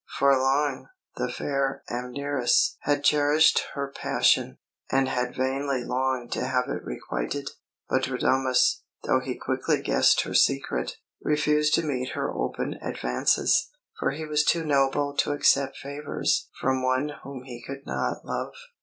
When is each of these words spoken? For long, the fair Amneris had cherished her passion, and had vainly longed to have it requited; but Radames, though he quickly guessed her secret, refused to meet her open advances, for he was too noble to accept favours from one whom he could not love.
For 0.17 0.35
long, 0.35 0.87
the 1.17 1.29
fair 1.31 1.83
Amneris 1.87 2.75
had 2.79 3.03
cherished 3.03 3.61
her 3.75 3.93
passion, 3.95 4.57
and 4.91 5.07
had 5.07 5.35
vainly 5.35 5.83
longed 5.83 6.31
to 6.31 6.43
have 6.43 6.67
it 6.69 6.83
requited; 6.83 7.51
but 7.87 8.05
Radames, 8.09 8.77
though 9.03 9.19
he 9.19 9.35
quickly 9.37 9.79
guessed 9.79 10.21
her 10.21 10.33
secret, 10.33 10.97
refused 11.21 11.75
to 11.75 11.83
meet 11.85 12.13
her 12.13 12.33
open 12.35 12.79
advances, 12.81 13.69
for 13.99 14.09
he 14.09 14.25
was 14.25 14.43
too 14.43 14.63
noble 14.65 15.15
to 15.17 15.33
accept 15.33 15.77
favours 15.77 16.49
from 16.59 16.81
one 16.81 17.09
whom 17.21 17.43
he 17.43 17.61
could 17.61 17.85
not 17.85 18.25
love. 18.25 18.53